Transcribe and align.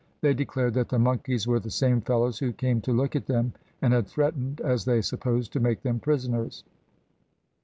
They 0.21 0.33
declared 0.33 0.73
that 0.73 0.89
the 0.89 0.97
monkeys 0.97 1.45
were 1.47 1.59
the 1.59 1.69
same 1.69 2.01
fellows 2.01 2.39
who 2.39 2.53
came 2.53 2.81
to 2.81 2.91
look 2.91 3.15
at 3.15 3.27
them 3.27 3.53
and 3.83 3.93
had 3.93 4.07
threatened, 4.07 4.59
as 4.61 4.83
they 4.83 4.99
supposed, 4.99 5.53
to 5.53 5.59
make 5.59 5.83
them 5.83 5.99
prisoners. 5.99 6.63